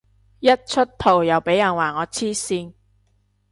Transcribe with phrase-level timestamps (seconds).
[0.39, 2.73] 一出圖又俾人話我黐線